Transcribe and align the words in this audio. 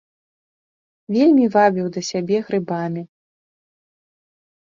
Вельмі 1.15 1.45
вабіў 1.55 1.87
да 1.99 2.03
сябе 2.09 2.37
грыбамі. 2.49 3.03